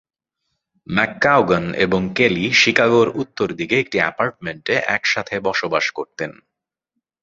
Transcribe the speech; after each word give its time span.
McCaughan 0.87 1.65
এবং 1.75 2.01
Kelly 2.15 2.45
শিকাগোর 2.53 3.07
উত্তর 3.15 3.47
দিকে 3.53 3.75
একটি 3.79 3.97
অ্যাপার্টমেন্টে 3.97 4.75
একসাথে 4.87 5.35
বসবাস 5.39 5.85
করতেন। 5.89 6.31